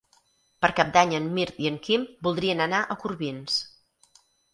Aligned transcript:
Per 0.65 0.69
Cap 0.77 0.87
d'Any 0.95 1.11
en 1.17 1.27
Mirt 1.35 1.59
i 1.65 1.69
en 1.71 1.77
Quim 1.87 2.05
voldrien 2.29 2.65
anar 2.65 2.79
a 2.81 2.97
Corbins. 3.05 3.59